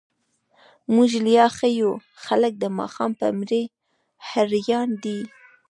[0.93, 1.91] موږ ليا ښه يو،
[2.23, 3.63] خلګ د ماښام په مړۍ
[4.29, 5.19] هريان دي.